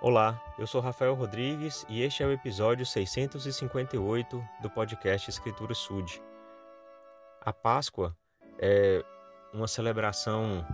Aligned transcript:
Olá, 0.00 0.40
eu 0.56 0.64
sou 0.64 0.80
Rafael 0.80 1.12
Rodrigues 1.12 1.84
e 1.88 2.02
este 2.02 2.22
é 2.22 2.26
o 2.26 2.30
episódio 2.30 2.86
658 2.86 4.48
do 4.62 4.70
podcast 4.70 5.28
Escritura 5.28 5.74
Sud. 5.74 6.22
A 7.40 7.52
Páscoa 7.52 8.16
é 8.60 9.04
uma 9.52 9.66
celebração 9.66 10.64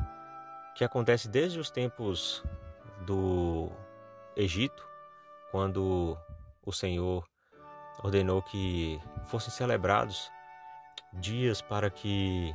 que 0.77 0.85
acontece 0.85 1.27
desde 1.27 1.59
os 1.59 1.71
tempos 1.71 2.45
do 3.07 3.71
Egito, 4.37 4.87
quando 5.51 6.19
o 6.63 6.71
Senhor 6.71 7.27
ordenou 8.03 8.43
que 8.43 9.01
fossem 9.25 9.51
celebrados 9.51 10.31
dias 11.15 11.63
para 11.63 11.88
que 11.88 12.53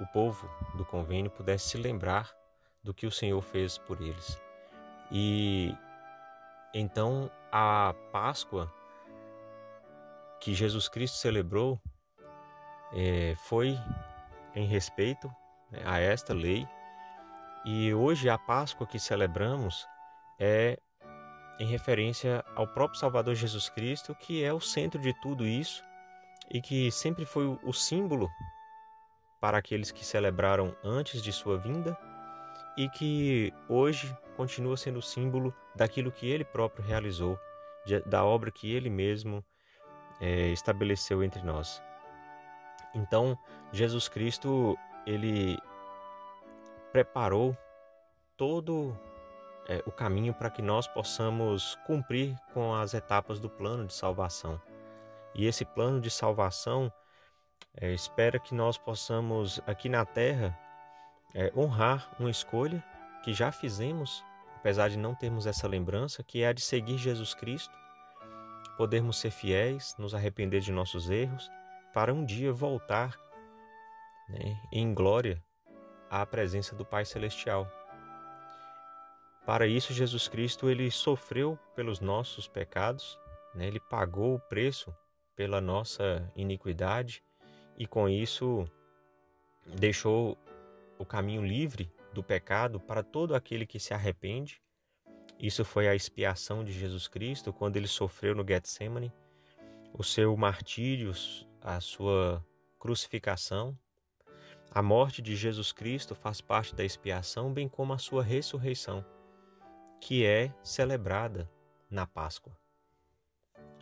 o 0.00 0.06
povo 0.08 0.50
do 0.74 0.84
convênio 0.84 1.30
pudesse 1.30 1.68
se 1.68 1.78
lembrar 1.78 2.28
do 2.82 2.92
que 2.92 3.06
o 3.06 3.12
Senhor 3.12 3.40
fez 3.42 3.78
por 3.78 4.00
eles. 4.00 4.42
E 5.12 5.72
então, 6.72 7.30
a 7.50 7.94
Páscoa 8.12 8.72
que 10.40 10.54
Jesus 10.54 10.88
Cristo 10.88 11.16
celebrou 11.18 11.80
é, 12.92 13.34
foi 13.44 13.78
em 14.54 14.66
respeito 14.66 15.28
né, 15.70 15.82
a 15.84 15.98
esta 15.98 16.32
lei, 16.32 16.66
e 17.64 17.92
hoje 17.92 18.28
a 18.28 18.38
Páscoa 18.38 18.86
que 18.86 18.98
celebramos 18.98 19.86
é 20.38 20.78
em 21.58 21.66
referência 21.66 22.42
ao 22.56 22.66
próprio 22.66 22.98
Salvador 22.98 23.34
Jesus 23.34 23.68
Cristo, 23.68 24.14
que 24.14 24.42
é 24.42 24.52
o 24.52 24.60
centro 24.60 24.98
de 24.98 25.12
tudo 25.20 25.46
isso 25.46 25.84
e 26.50 26.60
que 26.60 26.90
sempre 26.90 27.26
foi 27.26 27.46
o 27.62 27.72
símbolo 27.72 28.30
para 29.40 29.58
aqueles 29.58 29.90
que 29.90 30.04
celebraram 30.04 30.74
antes 30.82 31.22
de 31.22 31.32
sua 31.32 31.58
vinda 31.58 31.96
e 32.76 32.88
que 32.88 33.52
hoje 33.68 34.16
continua 34.40 34.74
sendo 34.74 35.02
símbolo 35.02 35.54
daquilo 35.74 36.10
que 36.10 36.26
ele 36.26 36.46
próprio 36.46 36.82
realizou, 36.82 37.38
de, 37.84 38.00
da 38.00 38.24
obra 38.24 38.50
que 38.50 38.74
ele 38.74 38.88
mesmo 38.88 39.44
é, 40.18 40.46
estabeleceu 40.48 41.22
entre 41.22 41.42
nós. 41.42 41.82
Então, 42.94 43.38
Jesus 43.70 44.08
Cristo, 44.08 44.78
ele 45.06 45.58
preparou 46.90 47.54
todo 48.34 48.98
é, 49.68 49.82
o 49.84 49.92
caminho 49.92 50.32
para 50.32 50.48
que 50.48 50.62
nós 50.62 50.88
possamos 50.88 51.74
cumprir 51.86 52.34
com 52.54 52.74
as 52.74 52.94
etapas 52.94 53.38
do 53.38 53.50
plano 53.50 53.84
de 53.84 53.92
salvação. 53.92 54.58
E 55.34 55.46
esse 55.46 55.66
plano 55.66 56.00
de 56.00 56.10
salvação 56.10 56.90
é, 57.76 57.92
espera 57.92 58.38
que 58.38 58.54
nós 58.54 58.78
possamos, 58.78 59.60
aqui 59.66 59.90
na 59.90 60.06
terra, 60.06 60.58
é, 61.34 61.52
honrar 61.54 62.10
uma 62.18 62.30
escolha 62.30 62.82
que 63.22 63.34
já 63.34 63.52
fizemos 63.52 64.24
apesar 64.60 64.90
de 64.90 64.98
não 64.98 65.14
termos 65.14 65.46
essa 65.46 65.66
lembrança, 65.66 66.22
que 66.22 66.42
é 66.42 66.48
a 66.48 66.52
de 66.52 66.60
seguir 66.60 66.98
Jesus 66.98 67.32
Cristo, 67.32 67.74
podermos 68.76 69.18
ser 69.18 69.30
fiéis, 69.30 69.94
nos 69.98 70.14
arrepender 70.14 70.60
de 70.60 70.70
nossos 70.70 71.08
erros, 71.08 71.50
para 71.94 72.12
um 72.12 72.24
dia 72.24 72.52
voltar 72.52 73.18
né, 74.28 74.60
em 74.70 74.92
glória 74.92 75.42
à 76.10 76.24
presença 76.26 76.76
do 76.76 76.84
Pai 76.84 77.06
Celestial. 77.06 77.66
Para 79.46 79.66
isso, 79.66 79.94
Jesus 79.94 80.28
Cristo 80.28 80.68
ele 80.68 80.90
sofreu 80.90 81.58
pelos 81.74 81.98
nossos 81.98 82.46
pecados, 82.46 83.18
né, 83.54 83.66
ele 83.66 83.80
pagou 83.80 84.34
o 84.34 84.40
preço 84.40 84.94
pela 85.34 85.60
nossa 85.60 86.30
iniquidade 86.36 87.24
e 87.78 87.86
com 87.86 88.06
isso 88.06 88.70
deixou 89.66 90.36
o 90.98 91.04
caminho 91.04 91.42
livre 91.42 91.90
do 92.12 92.22
pecado 92.22 92.80
para 92.80 93.02
todo 93.02 93.34
aquele 93.34 93.66
que 93.66 93.78
se 93.78 93.94
arrepende. 93.94 94.60
Isso 95.38 95.64
foi 95.64 95.88
a 95.88 95.94
expiação 95.94 96.64
de 96.64 96.72
Jesus 96.72 97.08
Cristo 97.08 97.52
quando 97.52 97.76
ele 97.76 97.86
sofreu 97.86 98.34
no 98.34 98.46
Getsemane, 98.46 99.12
o 99.92 100.04
seu 100.04 100.36
martírio, 100.36 101.12
a 101.60 101.80
sua 101.80 102.44
crucificação. 102.78 103.76
A 104.70 104.82
morte 104.82 105.20
de 105.20 105.34
Jesus 105.34 105.72
Cristo 105.72 106.14
faz 106.14 106.40
parte 106.40 106.74
da 106.74 106.84
expiação, 106.84 107.52
bem 107.52 107.68
como 107.68 107.92
a 107.92 107.98
sua 107.98 108.22
ressurreição, 108.22 109.04
que 110.00 110.24
é 110.24 110.54
celebrada 110.62 111.50
na 111.90 112.06
Páscoa. 112.06 112.56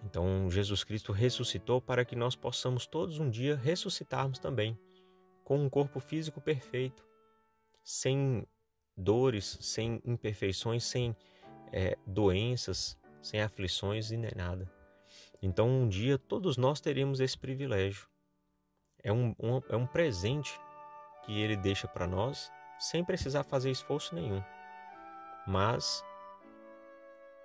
Então, 0.04 0.50
Jesus 0.50 0.84
Cristo 0.84 1.12
ressuscitou 1.12 1.80
para 1.80 2.04
que 2.04 2.16
nós 2.16 2.36
possamos 2.36 2.86
todos 2.86 3.19
um 3.19 3.28
dia 3.28 3.56
ressuscitarmos 3.56 4.38
também, 4.38 4.78
com 5.44 5.58
um 5.58 5.69
corpo 5.69 5.98
físico 5.98 6.41
perfeito, 6.41 7.07
sem 7.88 8.47
dores, 8.94 9.56
sem 9.62 10.03
imperfeições, 10.04 10.84
sem 10.84 11.16
é, 11.72 11.97
doenças, 12.06 12.99
sem 13.22 13.41
aflições 13.41 14.10
e 14.10 14.16
nem 14.19 14.31
nada. 14.37 14.71
Então, 15.41 15.66
um 15.66 15.88
dia 15.88 16.19
todos 16.19 16.59
nós 16.59 16.82
teremos 16.82 17.19
esse 17.19 17.38
privilégio. 17.38 18.06
É 19.03 19.10
um, 19.10 19.34
um 19.41 19.62
é 19.71 19.77
um 19.77 19.87
presente 19.87 20.60
que 21.25 21.41
ele 21.41 21.56
deixa 21.56 21.88
para 21.88 22.06
nós 22.06 22.53
sem 22.78 23.03
precisar 23.03 23.43
fazer 23.43 23.71
esforço 23.71 24.15
nenhum. 24.15 24.43
Mas 25.47 26.04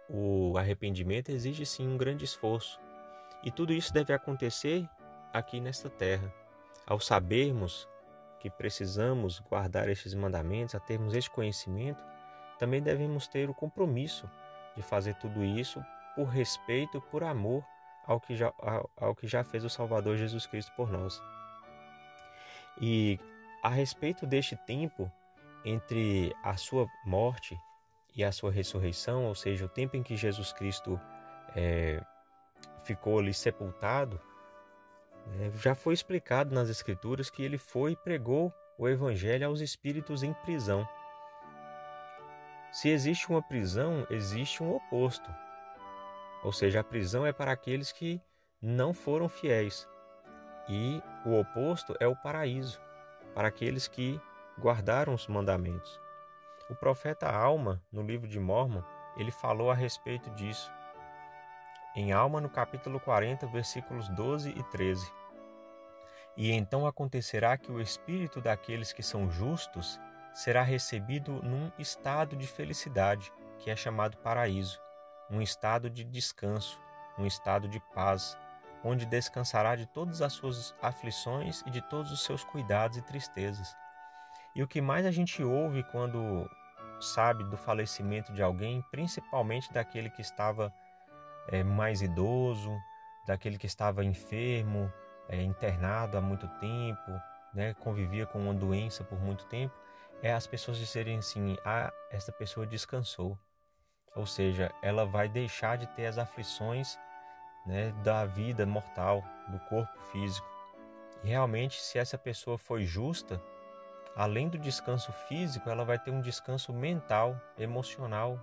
o 0.10 0.58
arrependimento 0.58 1.30
exige 1.30 1.66
sim 1.66 1.88
um 1.88 1.96
grande 1.96 2.26
esforço. 2.26 2.78
E 3.46 3.50
tudo 3.50 3.72
isso 3.72 3.94
deve 3.94 4.12
acontecer 4.12 4.90
aqui 5.32 5.62
nesta 5.62 5.90
terra. 5.90 6.34
Ao 6.86 7.00
sabermos 7.00 7.88
que 8.44 8.50
precisamos 8.50 9.40
guardar 9.40 9.88
estes 9.88 10.14
mandamentos, 10.14 10.76
a 10.76 10.80
termos 10.80 11.16
este 11.16 11.32
conhecimento, 11.32 12.04
também 12.60 12.82
devemos 12.82 13.26
ter 13.26 13.50
o 13.50 13.54
compromisso 13.54 14.30
de 14.76 14.84
fazer 14.84 15.16
tudo 15.16 15.46
isso 15.46 15.82
por 16.14 16.26
respeito, 16.26 17.00
por 17.10 17.24
amor 17.24 17.64
ao 18.06 18.20
que 18.20 18.36
já, 18.36 18.54
ao, 18.60 18.90
ao 18.98 19.16
que 19.16 19.30
já 19.30 19.46
fez 19.46 19.64
o 19.64 19.70
Salvador 19.70 20.18
Jesus 20.18 20.46
Cristo 20.46 20.74
por 20.76 20.92
nós. 20.92 21.24
E 22.82 23.18
a 23.64 23.70
respeito 23.70 24.28
deste 24.28 24.58
tempo 24.58 25.10
entre 25.64 26.36
a 26.44 26.58
sua 26.58 26.86
morte 27.06 27.58
e 28.14 28.26
a 28.26 28.32
sua 28.34 28.52
ressurreição, 28.52 29.24
ou 29.24 29.36
seja, 29.36 29.64
o 29.64 29.70
tempo 29.70 29.96
em 29.96 30.04
que 30.04 30.18
Jesus 30.18 30.52
Cristo 30.52 31.00
é, 31.56 32.04
ficou 32.84 33.20
ali 33.20 33.34
sepultado, 33.34 34.20
já 35.56 35.76
foi 35.76 35.94
explicado 35.94 36.54
nas 36.54 36.70
Escrituras 36.70 37.30
que 37.30 37.44
ele 37.44 37.58
foi 37.58 37.92
e 37.92 37.96
pregou 37.96 38.54
o 38.78 38.88
Evangelho 38.88 39.48
aos 39.48 39.62
espíritos 39.62 40.24
em 40.24 40.34
prisão. 40.34 40.88
Se 42.72 42.90
existe 42.90 43.30
uma 43.30 43.42
prisão, 43.42 44.06
existe 44.10 44.64
um 44.64 44.76
oposto. 44.76 45.30
Ou 46.44 46.52
seja, 46.52 46.80
a 46.80 46.84
prisão 46.84 47.26
é 47.26 47.32
para 47.32 47.52
aqueles 47.52 47.92
que 47.92 48.20
não 48.62 48.94
foram 48.94 49.30
fiéis. 49.30 49.88
E 50.68 51.02
o 51.26 51.40
oposto 51.40 51.96
é 52.00 52.08
o 52.08 52.16
paraíso, 52.16 52.82
para 53.36 53.48
aqueles 53.48 53.88
que 53.88 54.20
guardaram 54.60 55.14
os 55.14 55.28
mandamentos. 55.28 56.00
O 56.70 56.76
profeta 56.76 57.30
Alma, 57.30 57.82
no 57.92 58.02
livro 58.02 58.28
de 58.28 58.40
Mormon, 58.40 58.82
ele 59.18 59.32
falou 59.32 59.70
a 59.70 59.76
respeito 59.76 60.30
disso 60.32 60.72
em 61.96 62.12
Alma, 62.12 62.42
no 62.42 62.50
capítulo 62.50 63.00
40, 63.00 63.46
versículos 63.48 64.10
12 64.10 64.50
e 64.50 64.64
13. 64.72 65.12
E 66.36 66.52
então 66.52 66.88
acontecerá 66.88 67.58
que 67.58 67.72
o 67.72 67.80
espírito 67.80 68.42
daqueles 68.42 68.92
que 68.92 69.04
são 69.04 69.30
justos 69.30 70.00
será 70.34 70.64
recebido 70.64 71.42
num 71.44 71.72
estado 71.78 72.36
de 72.36 72.48
felicidade, 72.48 73.32
que 73.60 73.70
é 73.70 73.76
chamado 73.76 74.18
paraíso, 74.18 74.80
um 75.30 75.42
estado 75.42 75.90
de 75.90 76.04
descanso, 76.04 76.80
um 77.18 77.26
estado 77.26 77.68
de 77.68 77.80
paz, 77.94 78.36
onde 78.84 79.06
descansará 79.06 79.76
de 79.76 79.86
todas 79.86 80.22
as 80.22 80.34
suas 80.34 80.76
aflições 80.82 81.64
e 81.68 81.70
de 81.70 81.82
todos 81.82 82.12
os 82.12 82.24
seus 82.24 82.44
cuidados 82.44 82.98
e 82.98 83.02
tristezas. 83.04 83.76
E 84.56 84.64
o 84.64 84.68
que 84.68 84.82
mais 84.82 85.06
a 85.06 85.12
gente 85.12 85.44
ouve 85.44 85.84
quando 85.84 86.50
sabe 87.00 87.44
do 87.44 87.58
falecimento 87.58 88.34
de 88.34 88.42
alguém, 88.42 88.84
principalmente 88.92 89.72
daquele 89.72 90.10
que 90.10 90.22
estava 90.22 90.74
é, 91.48 91.64
mais 91.64 92.02
idoso, 92.02 92.76
daquele 93.26 93.58
que 93.58 93.66
estava 93.66 94.04
enfermo, 94.04 94.92
é, 95.28 95.42
internado 95.42 96.18
há 96.18 96.22
muito 96.22 96.48
tempo, 96.60 97.12
né, 97.54 97.74
convivia 97.76 98.26
com 98.26 98.40
uma 98.40 98.54
doença 98.54 99.04
por 99.04 99.20
muito 99.20 99.46
tempo, 99.46 99.74
é 100.22 100.34
as 100.34 100.48
pessoas 100.48 100.78
dizerem 100.78 101.18
assim: 101.18 101.58
ah, 101.66 101.92
esta 102.10 102.32
pessoa 102.32 102.66
descansou. 102.66 103.38
Ou 104.16 104.26
seja, 104.26 104.72
ela 104.82 105.06
vai 105.06 105.28
deixar 105.28 105.78
de 105.78 105.88
ter 105.88 106.06
as 106.06 106.18
aflições 106.18 106.98
né, 107.66 107.92
da 108.04 108.26
vida 108.26 108.66
mortal, 108.66 109.24
do 109.48 109.60
corpo 109.62 110.00
físico. 110.12 110.48
E 111.24 111.30
realmente, 111.30 111.82
se 111.82 111.98
essa 111.98 112.18
pessoa 112.18 112.58
foi 112.58 112.86
justa, 112.86 113.42
além 114.16 114.50
do 114.50 114.58
descanso 114.58 115.12
físico, 115.28 115.70
ela 115.70 115.84
vai 115.84 115.98
ter 115.98 116.12
um 116.12 116.22
descanso 116.22 116.72
mental, 116.72 117.40
emocional 117.58 118.40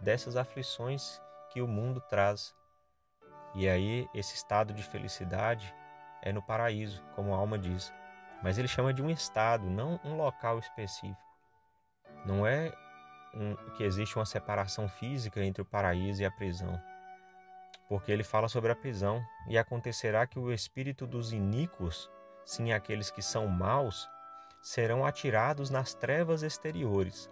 dessas 0.00 0.36
aflições 0.36 1.20
que 1.48 1.60
o 1.60 1.68
mundo 1.68 2.00
traz. 2.08 2.54
E 3.54 3.68
aí, 3.68 4.08
esse 4.14 4.34
estado 4.34 4.72
de 4.72 4.82
felicidade 4.82 5.74
é 6.22 6.32
no 6.32 6.42
paraíso, 6.42 7.02
como 7.14 7.34
a 7.34 7.38
alma 7.38 7.58
diz. 7.58 7.92
Mas 8.42 8.58
ele 8.58 8.68
chama 8.68 8.94
de 8.94 9.02
um 9.02 9.10
estado, 9.10 9.68
não 9.68 10.00
um 10.04 10.16
local 10.16 10.58
específico. 10.58 11.20
Não 12.24 12.46
é 12.46 12.72
um, 13.34 13.54
que 13.76 13.82
existe 13.82 14.16
uma 14.16 14.26
separação 14.26 14.88
física 14.88 15.42
entre 15.42 15.62
o 15.62 15.64
paraíso 15.64 16.22
e 16.22 16.24
a 16.24 16.30
prisão. 16.30 16.80
Porque 17.88 18.12
ele 18.12 18.22
fala 18.22 18.48
sobre 18.48 18.70
a 18.70 18.76
prisão, 18.76 19.22
e 19.48 19.56
acontecerá 19.56 20.26
que 20.26 20.38
o 20.38 20.52
espírito 20.52 21.06
dos 21.06 21.32
iníquos, 21.32 22.10
sim, 22.44 22.72
aqueles 22.72 23.10
que 23.10 23.22
são 23.22 23.46
maus, 23.46 24.08
serão 24.60 25.04
atirados 25.04 25.70
nas 25.70 25.94
trevas 25.94 26.42
exteriores. 26.42 27.30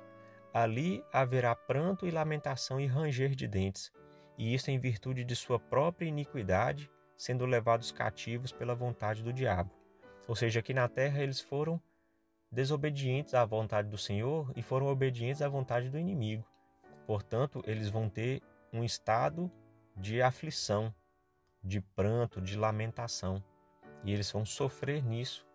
Ali 0.52 1.04
haverá 1.12 1.54
pranto 1.54 2.06
e 2.06 2.10
lamentação 2.10 2.80
e 2.80 2.86
ranger 2.86 3.34
de 3.34 3.46
dentes, 3.46 3.92
e 4.36 4.54
isto 4.54 4.70
em 4.70 4.78
virtude 4.78 5.24
de 5.24 5.34
sua 5.34 5.58
própria 5.58 6.06
iniquidade, 6.06 6.90
sendo 7.16 7.46
levados 7.46 7.90
cativos 7.90 8.52
pela 8.52 8.74
vontade 8.74 9.22
do 9.22 9.32
diabo. 9.32 9.70
Ou 10.28 10.36
seja, 10.36 10.60
aqui 10.60 10.74
na 10.74 10.88
terra 10.88 11.22
eles 11.22 11.40
foram 11.40 11.80
desobedientes 12.50 13.34
à 13.34 13.44
vontade 13.44 13.88
do 13.88 13.98
Senhor 13.98 14.52
e 14.54 14.62
foram 14.62 14.86
obedientes 14.86 15.42
à 15.42 15.48
vontade 15.48 15.88
do 15.88 15.98
inimigo. 15.98 16.44
Portanto, 17.06 17.62
eles 17.66 17.88
vão 17.88 18.08
ter 18.08 18.42
um 18.72 18.82
estado 18.84 19.50
de 19.96 20.20
aflição, 20.20 20.94
de 21.62 21.80
pranto, 21.80 22.40
de 22.40 22.56
lamentação. 22.56 23.42
E 24.04 24.12
eles 24.12 24.30
vão 24.30 24.44
sofrer 24.44 25.04
nisso. 25.04 25.46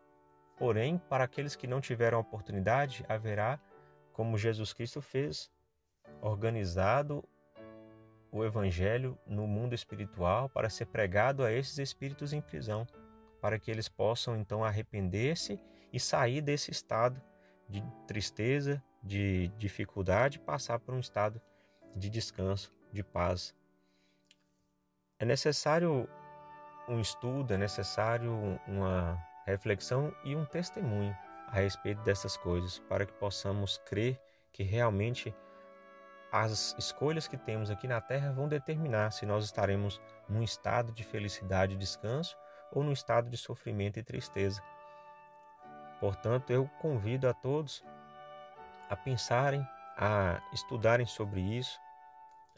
Porém, 0.57 0.97
para 0.97 1.23
aqueles 1.23 1.55
que 1.55 1.67
não 1.67 1.81
tiveram 1.81 2.19
oportunidade, 2.19 3.05
haverá, 3.07 3.59
como 4.13 4.37
Jesus 4.37 4.73
Cristo 4.73 5.01
fez, 5.01 5.51
organizado 6.21 7.23
o 8.31 8.45
Evangelho 8.45 9.17
no 9.27 9.45
mundo 9.45 9.75
espiritual 9.75 10.47
para 10.49 10.69
ser 10.69 10.85
pregado 10.85 11.43
a 11.43 11.51
esses 11.51 11.77
espíritos 11.77 12.31
em 12.31 12.41
prisão, 12.41 12.87
para 13.41 13.59
que 13.59 13.69
eles 13.69 13.89
possam 13.89 14.37
então 14.37 14.63
arrepender-se 14.63 15.59
e 15.91 15.99
sair 15.99 16.41
desse 16.41 16.71
estado 16.71 17.21
de 17.67 17.83
tristeza, 18.07 18.81
de 19.03 19.49
dificuldade, 19.57 20.39
passar 20.39 20.79
por 20.79 20.93
um 20.93 20.99
estado 20.99 21.41
de 21.95 22.09
descanso, 22.09 22.73
de 22.91 23.03
paz. 23.03 23.53
É 25.19 25.25
necessário 25.25 26.07
um 26.87 26.99
estudo, 26.99 27.53
é 27.53 27.57
necessário 27.57 28.31
uma 28.67 29.21
reflexão 29.45 30.13
e 30.23 30.35
um 30.35 30.45
testemunho 30.45 31.15
a 31.47 31.55
respeito 31.55 32.01
dessas 32.03 32.37
coisas, 32.37 32.79
para 32.79 33.05
que 33.05 33.13
possamos 33.13 33.77
crer 33.79 34.19
que 34.51 34.63
realmente 34.63 35.33
as 36.31 36.75
escolhas 36.77 37.27
que 37.27 37.37
temos 37.37 37.69
aqui 37.69 37.87
na 37.87 37.99
Terra 37.99 38.31
vão 38.31 38.47
determinar 38.47 39.11
se 39.11 39.25
nós 39.25 39.43
estaremos 39.43 39.99
num 40.29 40.41
estado 40.41 40.91
de 40.93 41.03
felicidade 41.03 41.73
e 41.73 41.77
descanso 41.77 42.37
ou 42.71 42.83
num 42.83 42.93
estado 42.93 43.29
de 43.29 43.37
sofrimento 43.37 43.99
e 43.99 44.03
tristeza. 44.03 44.61
Portanto, 45.99 46.51
eu 46.51 46.67
convido 46.79 47.27
a 47.27 47.33
todos 47.33 47.83
a 48.89 48.95
pensarem, 48.95 49.65
a 49.97 50.41
estudarem 50.51 51.05
sobre 51.05 51.41
isso, 51.41 51.79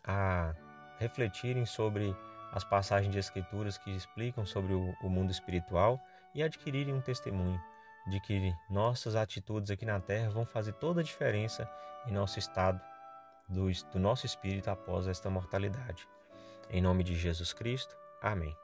a 0.04 0.54
refletirem 0.98 1.66
sobre 1.66 2.16
as 2.52 2.64
passagens 2.64 3.12
de 3.12 3.20
Escrituras 3.20 3.78
que 3.78 3.92
explicam 3.92 4.46
sobre 4.46 4.74
o, 4.74 5.10
mundo 5.10 5.32
espiritual 5.32 6.00
e 6.34 6.42
adquirirem 6.42 6.94
um 6.94 7.02
testemunho 7.02 7.60
de 8.08 8.20
que 8.20 8.56
nossas 8.70 9.16
atitudes 9.16 9.72
aqui 9.72 9.86
na 9.86 10.00
Terra 10.00 10.30
vão 10.30 10.46
fazer 10.46 10.74
toda 10.74 11.02
a 11.02 11.04
diferença 11.04 11.70
em 12.08 12.12
nosso 12.12 12.38
estado, 12.38 12.80
do, 13.48 13.70
do 13.92 14.00
nosso 14.00 14.26
espírito 14.26 14.70
após 14.70 15.08
esta 15.08 15.30
mortalidade. 15.30 16.08
Em 16.70 16.82
nome 16.82 17.04
de 17.04 17.16
Jesus 17.16 17.54
Cristo, 17.54 17.96
amém. 18.22 18.56